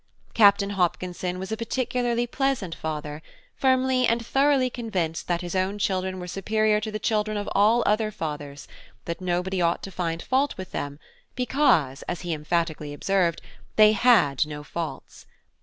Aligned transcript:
Captain 0.33 0.71
Hopkinson 0.71 1.37
was 1.37 1.51
a 1.51 1.55
particularly 1.57 2.25
pleasant 2.25 2.73
father, 2.73 3.21
firmly 3.55 4.07
and 4.07 4.25
thoroughly 4.25 4.67
convinced 4.67 5.27
that 5.27 5.41
his 5.41 5.55
own 5.55 5.77
children 5.77 6.19
were 6.19 6.25
superior 6.25 6.79
to 6.81 6.89
the 6.91 6.97
children 6.97 7.37
of 7.37 7.47
all 7.51 7.83
other 7.85 8.09
fathers, 8.09 8.67
that 9.05 9.21
nobody 9.21 9.61
ought 9.61 9.83
to 9.83 9.91
find 9.91 10.23
fault 10.23 10.57
with 10.57 10.71
them, 10.71 10.97
because, 11.35 12.01
as 12.09 12.21
he 12.21 12.33
emphatically 12.33 12.95
observed, 12.95 13.43
they 13.75 13.91
had 13.91 14.47
no 14.47 14.63
faults! 14.63 15.27